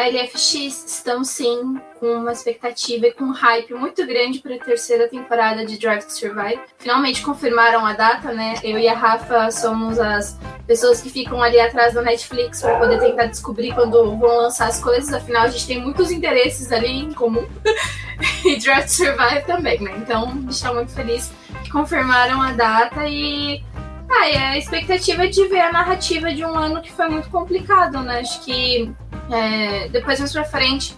[0.00, 4.58] a LFX estão sim com uma expectativa e com um hype muito grande para a
[4.58, 6.60] terceira temporada de Drive to Survive.
[6.78, 8.54] Finalmente confirmaram a data, né?
[8.62, 12.98] Eu e a Rafa somos as pessoas que ficam ali atrás da Netflix para poder
[12.98, 15.12] tentar descobrir quando vão lançar as coisas.
[15.12, 17.46] Afinal, a gente tem muitos interesses ali em comum.
[18.44, 19.94] e Drive to Survive também, né?
[19.98, 21.30] Então, a gente está muito feliz
[21.62, 23.62] que confirmaram a data e
[24.10, 27.30] ah, e a expectativa é de ver a narrativa de um ano que foi muito
[27.30, 28.20] complicado, né?
[28.20, 28.92] Acho que
[29.30, 30.96] é, depois mais pra frente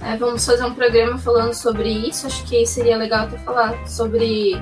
[0.00, 2.26] é, vamos fazer um programa falando sobre isso.
[2.26, 4.52] Acho que seria legal até falar sobre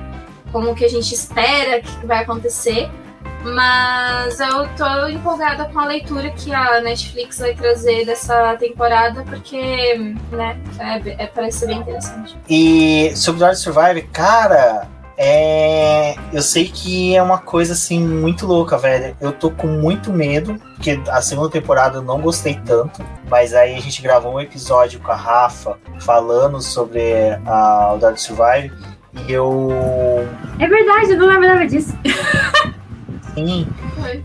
[0.51, 2.89] como que a gente espera que vai acontecer.
[3.43, 10.15] Mas eu tô empolgada com a leitura que a Netflix vai trazer dessa temporada, porque,
[10.31, 12.37] né, é, é parece ser bem interessante.
[12.49, 18.77] E sobre Dark Survive, cara, é, eu sei que é uma coisa assim muito louca,
[18.77, 19.15] velho.
[19.21, 23.75] Eu tô com muito medo, porque a segunda temporada eu não gostei tanto, mas aí
[23.75, 28.71] a gente gravou um episódio com a Rafa falando sobre a, o Dark Survive
[29.13, 29.69] e eu.
[30.59, 31.95] É verdade, eu não lembro nada disso.
[33.35, 33.67] Sim.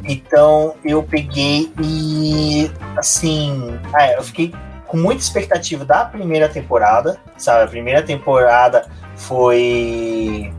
[0.05, 4.55] Então eu peguei e assim, é, eu fiquei
[4.87, 7.65] com muita expectativa da primeira temporada, sabe?
[7.65, 8.87] A primeira temporada
[9.17, 10.53] foi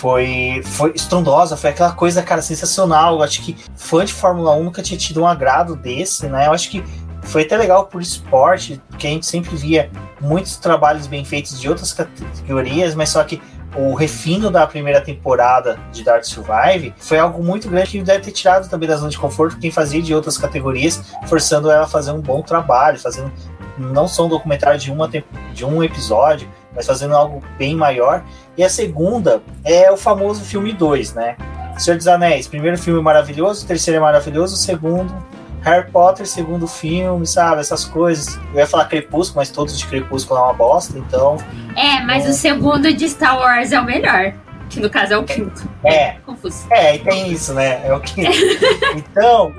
[0.00, 3.16] foi, foi estrondosa, foi aquela coisa, cara, sensacional.
[3.16, 6.46] Eu acho que fã de Fórmula 1 nunca tinha tido um agrado desse, né?
[6.46, 6.82] Eu acho que
[7.22, 11.68] foi até legal por esporte, porque a gente sempre via muitos trabalhos bem feitos de
[11.68, 13.42] outras categorias, mas só que
[13.76, 18.32] o refino da primeira temporada de Dark Survive foi algo muito grande que deve ter
[18.32, 22.10] tirado também da zona de conforto quem fazia de outras categorias, forçando ela a fazer
[22.10, 23.30] um bom trabalho, fazendo
[23.76, 25.08] não só um documentário de, uma,
[25.52, 28.24] de um episódio, mas fazendo algo bem maior.
[28.56, 31.36] E a segunda é o famoso filme 2, né?
[31.78, 35.14] Senhor dos Anéis, primeiro filme maravilhoso, terceiro é maravilhoso, segundo
[35.62, 37.60] Harry Potter, segundo filme, sabe?
[37.60, 38.38] Essas coisas.
[38.52, 41.36] Eu ia falar Crepúsculo, mas todos de Crepúsculo é uma bosta, então.
[41.76, 42.30] É, mas é...
[42.30, 44.34] o segundo de Star Wars é o melhor.
[44.68, 45.68] Que no caso é o quinto.
[45.84, 45.94] É.
[45.94, 46.66] é confuso.
[46.70, 47.86] É, e tem isso, né?
[47.86, 48.30] É o quinto.
[48.96, 49.52] então,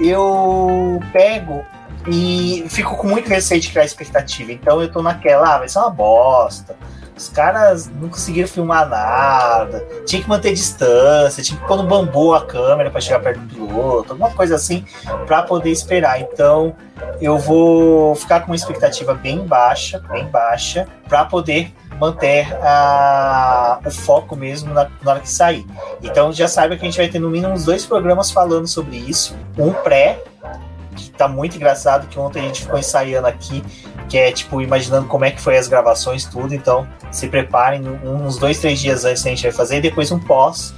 [0.00, 1.64] eu pego
[2.06, 4.52] e fico com muito receio de criar expectativa.
[4.52, 6.76] Então eu tô naquela, ah, vai ser uma bosta.
[7.16, 9.84] Os caras não conseguiram filmar nada.
[10.06, 13.54] Tinha que manter distância, tinha que pôr no bambu a câmera para chegar perto do
[13.54, 14.84] piloto, alguma coisa assim,
[15.26, 16.20] para poder esperar.
[16.20, 16.76] Então
[17.20, 23.90] eu vou ficar com uma expectativa bem baixa, bem baixa, para poder manter a, o
[23.90, 25.66] foco mesmo na, na, hora que sair.
[26.00, 28.96] Então já saiba que a gente vai ter no mínimo uns dois programas falando sobre
[28.96, 29.36] isso.
[29.58, 30.22] Um pré
[31.18, 33.62] tá muito engraçado, que ontem a gente ficou ensaiando aqui,
[34.08, 36.54] que é tipo, imaginando como é que foi as gravações, tudo.
[36.54, 40.18] Então, se preparem, uns dois, três dias antes a gente vai fazer, e depois um
[40.18, 40.74] pós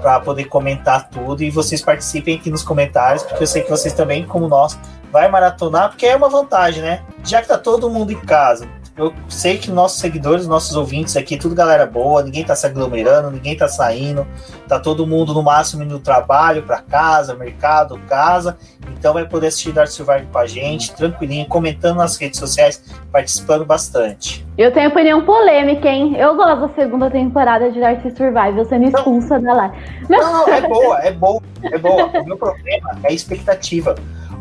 [0.00, 3.92] para poder comentar tudo e vocês participem aqui nos comentários, porque eu sei que vocês
[3.92, 4.78] também, como nós,
[5.12, 7.02] vai maratonar, porque é uma vantagem, né?
[7.24, 8.66] Já que tá todo mundo em casa,
[9.00, 13.30] eu sei que nossos seguidores, nossos ouvintes aqui, tudo galera boa, ninguém tá se aglomerando,
[13.30, 14.26] ninguém tá saindo,
[14.68, 18.58] tá todo mundo no máximo indo no trabalho, para casa, mercado, casa,
[18.90, 23.64] então vai poder assistir Dark Survive com a gente, tranquilinho, comentando nas redes sociais, participando
[23.64, 24.46] bastante.
[24.58, 26.14] Eu tenho opinião polêmica, hein?
[26.18, 29.72] Eu gosto da segunda temporada de Dark Survive, sendo expulsa da lá.
[30.10, 32.06] Não, não, é boa, é boa, é boa.
[32.20, 33.94] O meu problema é a expectativa.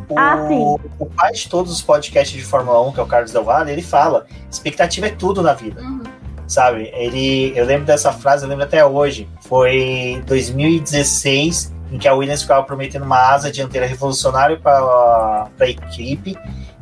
[0.09, 0.75] O, ah, sim.
[0.97, 3.71] o pai de todos os podcasts de Fórmula 1, que é o Carlos Del Valle,
[3.71, 5.81] ele fala: expectativa é tudo na vida.
[5.81, 6.01] Uhum.
[6.47, 6.91] Sabe?
[6.95, 9.29] Ele, eu lembro dessa frase, eu lembro até hoje.
[9.41, 16.35] Foi 2016, em que a Williams ficava prometendo uma asa dianteira revolucionária para a equipe.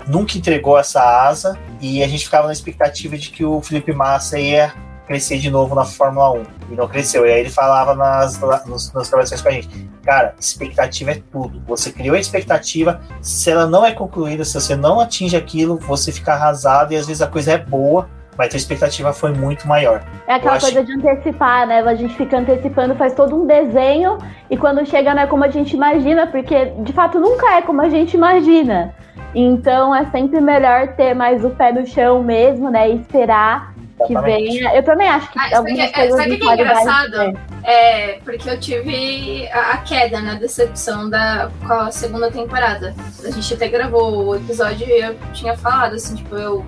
[0.08, 4.40] Nunca entregou essa asa e a gente ficava na expectativa de que o Felipe Massa
[4.40, 4.74] ia
[5.06, 6.44] crescer de novo na Fórmula 1.
[6.72, 7.26] E não cresceu.
[7.26, 11.62] E aí ele falava nas, nas, nas gravações com a gente: Cara, expectativa é tudo.
[11.68, 16.13] Você criou a expectativa, se ela não é concluída, se você não atinge aquilo, você
[16.13, 18.07] fica arrasado e às vezes a coisa é boa,
[18.38, 20.01] mas a expectativa foi muito maior.
[20.25, 21.81] É aquela coisa de antecipar, né?
[21.81, 24.17] A gente fica antecipando, faz todo um desenho
[24.50, 27.82] e quando chega não é como a gente imagina, porque de fato nunca é como
[27.82, 28.96] a gente imagina.
[29.35, 32.90] Então é sempre melhor ter mais o pé no chão mesmo, né?
[32.90, 34.76] E esperar que venha.
[34.76, 37.40] Eu também acho que ah, algumas coisas sabe o que é engraçado?
[37.64, 42.94] É, porque eu tive a, a, queda na decepção da, com a segunda temporada.
[43.23, 46.66] A gente até gravou o episódio e eu tinha falado, assim, tipo, eu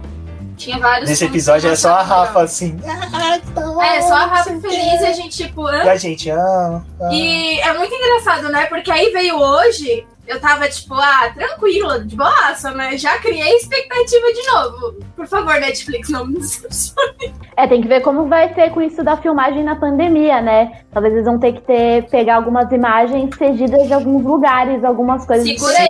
[0.58, 1.10] tinha vários.
[1.10, 2.78] Nesse episódio é só a Rafa, assim.
[2.86, 3.38] Ah,
[3.86, 5.70] é, só a Rafa feliz e a gente, tipo.
[5.70, 7.10] E a gente, ah, ah.
[7.12, 8.66] E é muito engraçado, né?
[8.66, 14.28] Porque aí veio hoje eu tava tipo, ah, tranquila, de boaça, mas já criei expectativa
[14.31, 14.96] de novo.
[15.16, 17.34] Por favor, Netflix, não me decepcione.
[17.58, 20.84] É, tem que ver como vai ser com isso da filmagem na pandemia, né?
[20.92, 25.48] Talvez eles vão ter que ter, pegar algumas imagens cedidas de alguns lugares, algumas coisas.
[25.48, 25.88] Segura aí.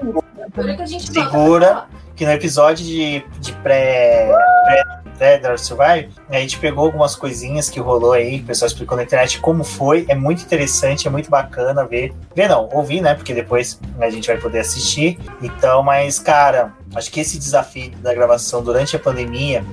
[0.56, 1.86] Segura que a gente Segura.
[2.16, 4.32] que no episódio de, de pré,
[4.66, 4.69] pré,
[5.20, 9.04] pré Dark Survive, a gente pegou algumas coisinhas que rolou aí, o pessoal explicou na
[9.04, 13.34] internet como foi, é muito interessante, é muito bacana ver, ver não, ouvir, né, porque
[13.34, 18.64] depois a gente vai poder assistir, então, mas, cara, acho que esse desafio da gravação
[18.64, 19.64] durante a pandemia,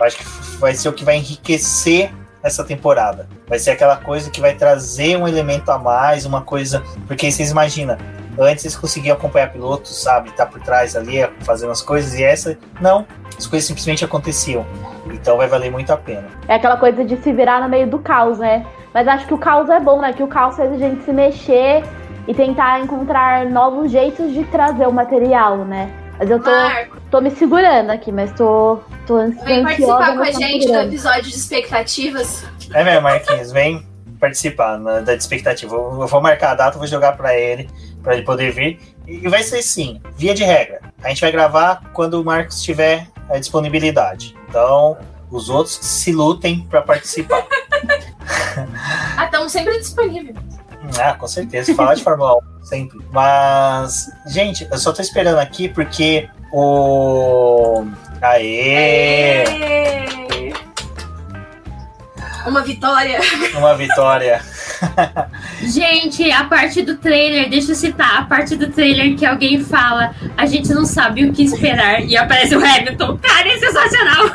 [0.00, 0.24] acho que
[0.58, 2.12] vai ser o que vai enriquecer
[2.42, 3.26] essa temporada.
[3.48, 6.82] Vai ser aquela coisa que vai trazer um elemento a mais, uma coisa.
[7.06, 7.96] Porque vocês imaginam,
[8.38, 10.30] antes eles conseguiam acompanhar pilotos, sabe?
[10.32, 13.06] Tá por trás ali, fazendo as coisas, e essa, não.
[13.36, 14.64] As coisas simplesmente aconteciam.
[15.06, 16.26] Então vai valer muito a pena.
[16.48, 18.64] É aquela coisa de se virar no meio do caos, né?
[18.92, 20.12] Mas acho que o caos é bom, né?
[20.12, 21.82] Que o caos faz a gente se mexer
[22.26, 25.90] e tentar encontrar novos jeitos de trazer o material, né?
[26.18, 29.46] Mas eu tô, Marco, tô me segurando aqui, mas tô, tô ansiosa.
[29.46, 32.44] vem participar com a gente do episódio de expectativas.
[32.72, 33.84] É mesmo, Marquinhos, vem
[34.18, 35.74] participar né, da expectativa.
[35.74, 37.68] Eu eu vou marcar a data, vou jogar pra ele,
[38.02, 38.78] pra ele poder vir.
[39.06, 40.80] E vai ser sim, via de regra.
[41.02, 44.34] A gente vai gravar quando o Marcos tiver a disponibilidade.
[44.48, 44.96] Então,
[45.30, 47.44] os outros se lutem pra participar.
[49.16, 50.36] Ah, estamos sempre disponíveis.
[51.00, 51.74] Ah, com certeza.
[51.74, 52.98] Falar de Fórmula 1 sempre.
[53.10, 57.84] Mas, gente, eu só tô esperando aqui porque o.
[58.20, 59.44] Aê!
[59.44, 60.33] Êêê!
[62.46, 63.20] Uma vitória.
[63.56, 64.40] Uma vitória.
[65.62, 70.14] Gente, a parte do trailer, deixa eu citar, a parte do trailer que alguém fala,
[70.36, 73.18] a gente não sabe o que esperar e aparece o Hamilton.
[73.18, 74.30] Cara, é sensacional!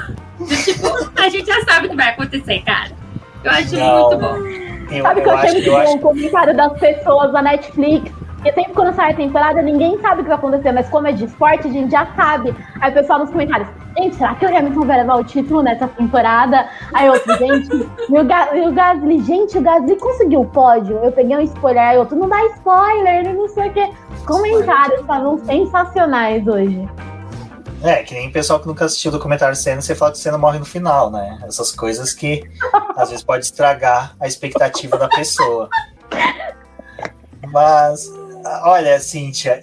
[0.63, 2.91] tipo, a gente já sabe o que vai acontecer, cara.
[3.43, 4.09] Eu acho Não.
[4.09, 4.35] muito bom.
[4.91, 8.11] Eu, Sabe que eu achei eu bom acho o comentário das pessoas da Netflix.
[8.39, 11.11] Porque sempre quando sai a temporada, ninguém sabe o que vai acontecer, mas como é
[11.11, 12.55] de esporte, a gente já sabe.
[12.79, 15.89] Aí o pessoal nos comentários, gente, será que o Hamilton vai levar o título nessa
[15.89, 16.69] temporada?
[16.93, 17.69] Aí outro, gente,
[18.09, 20.97] e o, Ga e o Gasly, gente, o Gasly conseguiu o pódio.
[21.03, 23.89] Eu peguei um spoiler, aí outro, não dá spoiler, não sei o quê.
[24.13, 26.87] Os comentários estavam sensacionais hoje.
[27.83, 30.21] É, que nem o pessoal que nunca assistiu o documentário Senna, você fala que o
[30.21, 31.39] Senna morre no final, né?
[31.43, 32.49] Essas coisas que
[32.95, 35.69] às vezes pode estragar a expectativa da pessoa.
[37.51, 38.11] Mas,
[38.63, 39.61] olha, Cíntia,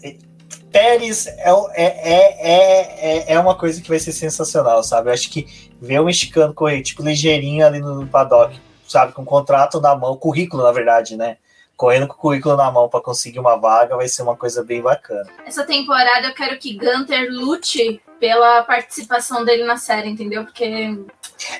[0.73, 5.08] Pérez é, é, é, é, é, é uma coisa que vai ser sensacional, sabe?
[5.08, 9.12] Eu acho que ver o mexicano correr, tipo, ligeirinho ali no paddock, sabe?
[9.12, 11.38] Com contrato na mão, currículo, na verdade, né?
[11.76, 14.82] Correndo com o currículo na mão para conseguir uma vaga vai ser uma coisa bem
[14.82, 15.26] bacana.
[15.46, 20.44] Essa temporada eu quero que Gunter lute pela participação dele na série, entendeu?
[20.44, 20.99] Porque.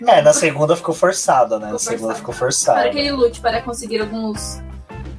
[0.07, 1.67] É, na segunda ficou forçada, né?
[1.71, 2.19] Na Ficou segunda forçado.
[2.19, 2.91] ficou forçada.
[2.91, 4.59] que ele lute para conseguir alguns.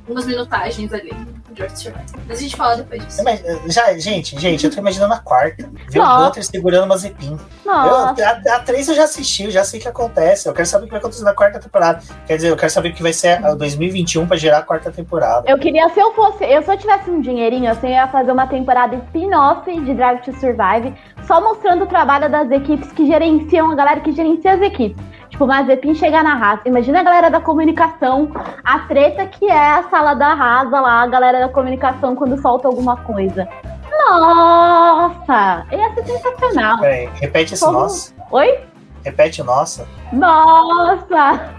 [0.07, 1.11] algumas minutagens ali
[1.57, 2.05] Drive to Survive.
[2.27, 3.23] Mas a gente fala depois disso.
[3.23, 5.69] Mas, já, gente, gente, eu tô imaginando a quarta.
[5.89, 6.17] Ver o.
[6.17, 7.37] Gunter segurando uma Zepin.
[7.65, 8.11] Eu, a,
[8.55, 10.47] a três eu já assisti, eu já sei o que acontece.
[10.47, 12.01] Eu quero saber o que vai acontecer na quarta temporada.
[12.25, 14.91] Quer dizer, eu quero saber o que vai ser a 2021 pra gerar a quarta
[14.91, 15.49] temporada.
[15.49, 18.31] eu queria, se eu fosse, eu se eu tivesse um dinheirinho, assim, eu ia fazer
[18.31, 20.93] uma temporada spin-off de Drive to Survive,
[21.25, 25.03] só mostrando o trabalho das equipes que gerenciam, a galera que gerencia as equipes.
[25.37, 26.63] Tipo, o Mazepin chegar na raça.
[26.65, 28.31] Imagina a galera da comunicação,
[28.63, 32.67] a treta que é a sala da rasa lá, a galera da comunicação quando solta
[32.67, 33.47] alguma coisa.
[33.87, 35.63] Nossa!
[35.71, 36.79] Ia ser sensacional.
[36.79, 37.81] Peraí, repete esse Como?
[37.81, 38.11] nossa.
[38.31, 38.59] Oi?
[39.05, 39.87] Repete o nossa.
[40.11, 41.51] Nossa!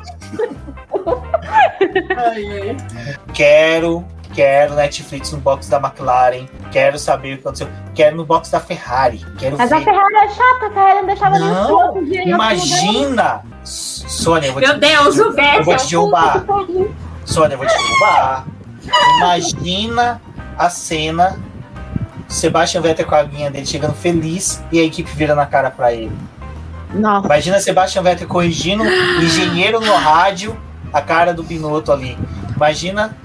[3.32, 4.04] Quero,
[4.34, 6.48] quero Netflix no box da McLaren.
[6.72, 7.68] Quero saber o que aconteceu.
[7.94, 9.24] Quero no box da Ferrari.
[9.38, 9.84] Quero Mas a ver.
[9.84, 12.28] Ferrari é chata, a Ferrari não deixava nem Não, fundo dela.
[12.28, 13.47] Imagina!
[13.68, 15.76] Sônia, eu vou te, Meu Deus, o eu vou Vettel.
[15.76, 16.44] te derrubar.
[17.24, 18.46] Sônia, eu vou te derrubar.
[19.18, 20.20] Imagina
[20.56, 21.38] a cena.
[22.26, 25.92] Sebastian Vettel com a aguinha dele chegando feliz e a equipe vira na cara pra
[25.94, 26.12] ele.
[26.92, 27.26] Nossa.
[27.26, 28.84] Imagina Sebastian Vettel corrigindo
[29.22, 30.58] engenheiro no rádio
[30.92, 32.18] a cara do Binotto ali.
[32.54, 33.16] Imagina,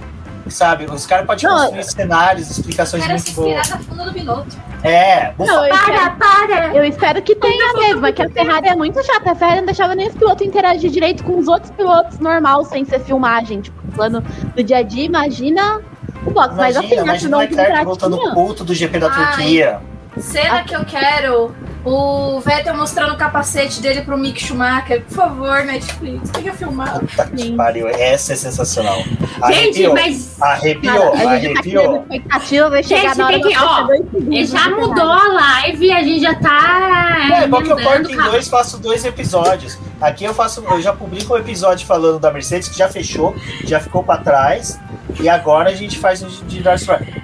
[0.52, 3.68] sabe, os caras podem Não, construir cenários, explicações muito boas.
[3.70, 4.58] funda do Binotto.
[4.84, 6.76] É, bufa- Não, eu Para, espero, para!
[6.76, 8.06] eu espero que tenha mesmo.
[8.06, 9.32] É que a Ferrari é muito chata.
[9.32, 12.84] A Ferrari não deixava nem os pilotos interagir direito com os outros pilotos normal, sem
[12.84, 13.62] ser filmagem.
[13.62, 14.22] Tipo, plano
[14.56, 15.80] do dia a dia, imagina
[16.26, 16.56] o box.
[16.56, 19.26] Mas assim, imagina, imagina o assinou um Leclerc voltando culto do GP da Ai.
[19.36, 19.80] Turquia.
[20.18, 21.56] Cena que eu quero.
[21.86, 25.04] O Vettel mostrando o capacete dele pro Mick Schumacher.
[25.04, 27.02] Por favor, Netflix, tenha filmado.
[27.06, 29.04] Puta que pariu, essa é sensacional.
[29.04, 31.96] Gente, Arrepiou, mas arrepiou, Cara, a gente tá arrepiou.
[32.04, 35.92] expectativa, vai chegar Gente, na hora tem que- ó, segundos já de mudou a live,
[35.92, 37.30] a gente já tá.
[37.34, 39.78] É, bom que eu corto em dois, faço dois episódios.
[40.00, 43.36] Aqui eu faço, eu já publico um episódio falando da Mercedes, que já fechou,
[43.66, 44.80] já ficou pra trás.
[45.20, 47.23] E agora a gente faz um de- Strike.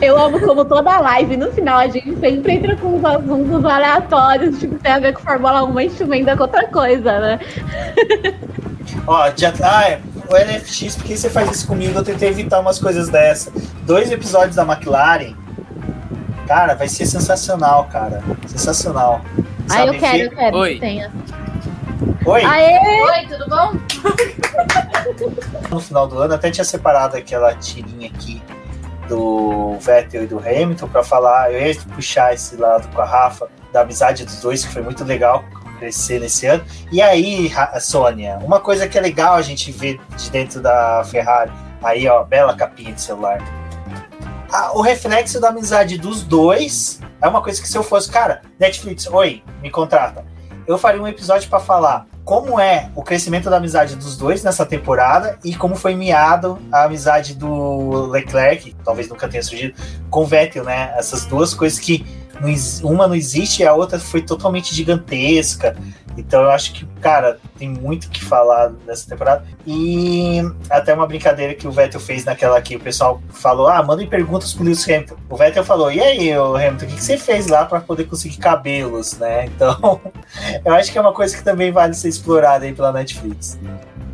[0.00, 4.58] Eu amo como toda live, no final, a gente sempre entra com uns assuntos aleatórios,
[4.58, 7.40] tipo, tem a ver com Fórmula 1, mas emenda com outra coisa, né?
[9.06, 11.98] Ó, já, ah, é, o NFX, por que você faz isso comigo?
[11.98, 13.52] Eu tentei evitar umas coisas dessa.
[13.82, 15.34] Dois episódios da McLaren.
[16.46, 18.22] Cara, vai ser sensacional, cara.
[18.46, 19.20] Sensacional.
[19.68, 20.74] Ah, Sabe, eu quero, eu quero Oi.
[20.74, 21.12] que tenha.
[22.24, 22.44] Oi?
[22.44, 23.02] Aê!
[23.02, 23.72] Oi, tudo bom?
[25.70, 28.42] No final do ano, até tinha separado aquela tirinha aqui
[29.08, 31.52] do Vettel e do Hamilton pra falar.
[31.52, 35.04] Eu ia puxar esse lado com a Rafa, da amizade dos dois, que foi muito
[35.04, 35.44] legal
[35.78, 36.64] crescer nesse ano.
[36.90, 41.52] E aí, Sônia, uma coisa que é legal a gente ver de dentro da Ferrari,
[41.82, 43.38] aí, ó, bela capinha de celular.
[44.50, 48.42] Ah, o reflexo da amizade dos dois é uma coisa que se eu fosse, cara,
[48.58, 50.24] Netflix, oi, me contrata.
[50.66, 54.66] Eu faria um episódio pra falar como é o crescimento da amizade dos dois nessa
[54.66, 59.74] temporada e como foi miado a amizade do Leclerc, que talvez nunca tenha surgido,
[60.10, 60.92] com o Vettel, né?
[60.96, 62.04] Essas duas coisas que
[62.40, 65.76] não uma não existe e a outra foi totalmente gigantesca.
[66.16, 69.44] Então eu acho que, cara, tem muito que falar nessa temporada.
[69.66, 70.40] E
[70.70, 74.54] até uma brincadeira que o Vettel fez naquela que o pessoal falou: ah, mandem perguntas
[74.54, 75.16] pro Lewis Hamilton.
[75.28, 78.38] O Vettel falou: e aí, Hamilton, o que, que você fez lá para poder conseguir
[78.38, 79.46] cabelos, né?
[79.56, 80.00] Então,
[80.64, 83.58] eu acho que é uma coisa que também vale ser explorada aí pela Netflix.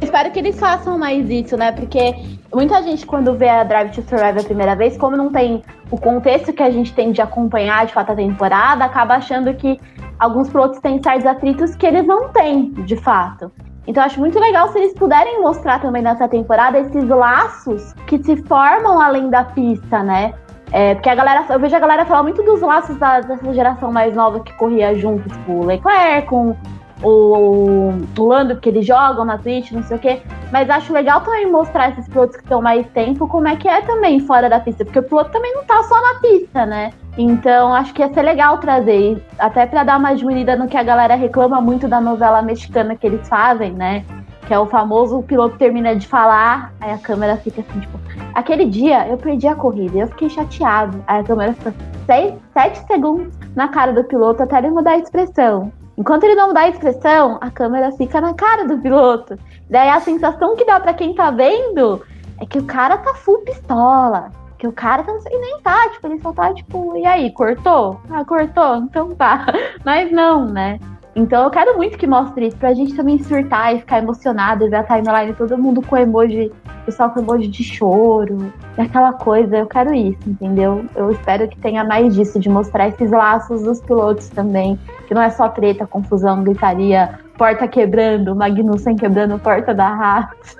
[0.02, 1.72] Espero que eles façam mais isso, né?
[1.72, 2.14] Porque
[2.52, 5.98] muita gente, quando vê a Drive to Survive a primeira vez, como não tem o
[5.98, 9.78] contexto que a gente tem de acompanhar de fato a temporada, acaba achando que
[10.18, 13.50] alguns pilotos têm certos atritos que eles não têm, de fato.
[13.86, 18.36] Então acho muito legal se eles puderem mostrar também nessa temporada esses laços que se
[18.44, 20.34] formam além da pista, né?
[20.70, 23.92] É, porque a galera, eu vejo a galera falar muito dos laços da- dessa geração
[23.92, 26.56] mais nova que corria junto, tipo o Leclerc com
[27.02, 30.22] o, o Lando, que eles jogam na Twitch, não sei o quê.
[30.52, 33.80] Mas acho legal também mostrar esses pilotos que estão mais tempo como é que é
[33.82, 36.90] também fora da pista, porque o piloto também não tá só na pista, né?
[37.16, 40.82] Então acho que ia ser legal trazer, até pra dar uma diminuída no que a
[40.82, 44.04] galera reclama muito da novela mexicana que eles fazem, né?
[44.46, 47.98] Que é o famoso o piloto termina de falar, aí a câmera fica assim, tipo,
[48.34, 51.02] aquele dia eu perdi a corrida, eu fiquei chateado.
[51.06, 51.74] Aí a câmera fica
[52.06, 55.70] seis, sete segundos na cara do piloto até ele mudar a expressão.
[56.02, 59.38] Enquanto ele não mudar a expressão, a câmera fica na cara do piloto.
[59.70, 62.02] Daí a sensação que dá pra quem tá vendo
[62.40, 64.32] é que o cara tá full pistola.
[64.58, 68.00] Que o cara tá, e nem tá, tipo, ele só tá, tipo, e aí, cortou?
[68.10, 68.78] Ah, cortou?
[68.78, 69.46] Então tá.
[69.86, 70.80] Mas não, né?
[71.14, 74.68] Então eu quero muito que mostre isso pra gente também surtar e ficar emocionado e
[74.68, 76.50] ver a timeline todo mundo com emoji,
[76.84, 79.56] pessoal com emoji de choro, aquela coisa.
[79.56, 80.84] Eu quero isso, entendeu?
[80.94, 85.22] Eu espero que tenha mais disso, de mostrar esses laços dos pilotos também, que não
[85.22, 90.56] é só treta, confusão, gritaria, porta quebrando, Magnussen quebrando porta da Haas.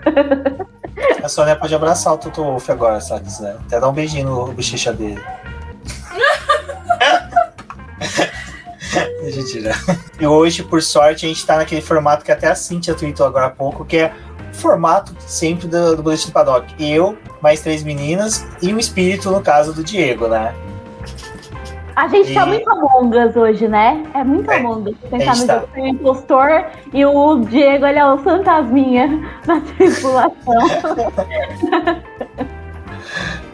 [1.23, 3.57] A Sônia pode abraçar o Toto Wolff agora, ela quiser.
[3.67, 5.21] Até dar um beijinho no bochecha dele.
[9.51, 9.79] Tirar.
[10.21, 13.47] E hoje, por sorte, a gente tá naquele formato que até a Cintia tweetou agora
[13.47, 14.32] há pouco, que é o
[14.63, 16.75] formato sempre do, do Boletim do Paddock.
[16.79, 20.55] Eu, mais três meninas e um espírito, no caso do Diego, né?
[21.95, 24.03] A gente tá E- muito Among Us hoje, né?
[24.15, 24.97] É muito É, Among Us.
[25.11, 25.65] Pensar no tá.
[25.77, 29.09] o impostor e o Diego, ele é o fantasminha
[29.45, 30.33] da tripulação.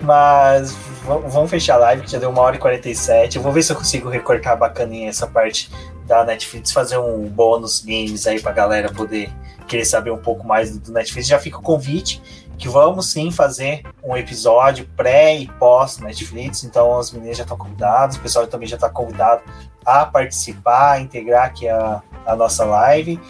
[0.01, 3.37] Mas vamos fechar a live, que já deu uma hora e 47.
[3.37, 5.71] Eu vou ver se eu consigo recortar bacaninha essa parte
[6.07, 9.31] da Netflix, fazer um bônus games aí pra galera poder
[9.69, 11.29] querer saber um pouco mais do, Netflix.
[11.29, 12.21] Já fica o convite
[12.57, 16.65] que vamos sim fazer um episódio pré e pós Netflix.
[16.65, 19.43] Então as meninas já estão convidadas, o pessoal também já está convidado
[19.85, 23.21] a participar, a integrar aqui a, a nossa live.